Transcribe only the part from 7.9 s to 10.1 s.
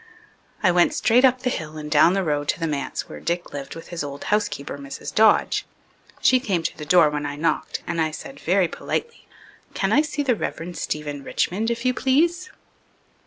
I said, very politely, "Can I